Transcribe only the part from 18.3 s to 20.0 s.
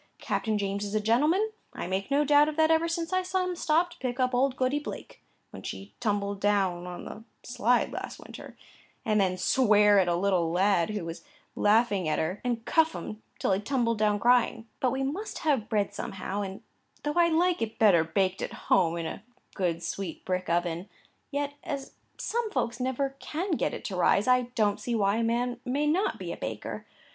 at home in a good